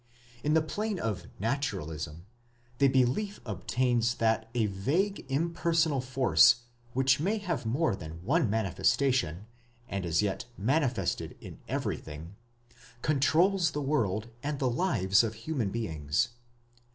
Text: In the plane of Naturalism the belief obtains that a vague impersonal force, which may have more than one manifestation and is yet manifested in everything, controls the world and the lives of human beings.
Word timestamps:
In 0.43 0.55
the 0.55 0.63
plane 0.63 0.97
of 0.97 1.27
Naturalism 1.37 2.25
the 2.79 2.87
belief 2.87 3.39
obtains 3.45 4.15
that 4.15 4.49
a 4.55 4.65
vague 4.65 5.23
impersonal 5.29 6.01
force, 6.01 6.61
which 6.93 7.19
may 7.19 7.37
have 7.37 7.67
more 7.67 7.95
than 7.95 8.23
one 8.23 8.49
manifestation 8.49 9.45
and 9.87 10.03
is 10.03 10.23
yet 10.23 10.45
manifested 10.57 11.37
in 11.39 11.59
everything, 11.67 12.35
controls 13.03 13.69
the 13.69 13.81
world 13.83 14.29
and 14.41 14.57
the 14.57 14.71
lives 14.71 15.23
of 15.23 15.35
human 15.35 15.69
beings. 15.69 16.29